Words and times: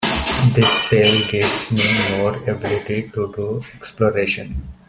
This 0.55 0.67
sale 0.87 1.21
gives 1.27 1.71
me 1.71 2.17
more 2.17 2.33
ability 2.49 3.09
to 3.13 3.31
do 3.33 3.63
exploration. 3.75 4.55